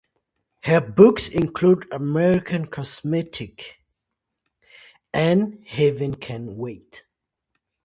Her 0.63 0.81
books 0.81 1.29
include 1.29 1.85
"American 1.91 2.65
Cosmic" 2.65 3.83
and 5.13 5.63
"Heaven 5.67 6.15
Can 6.15 6.57
Wait". 6.57 7.03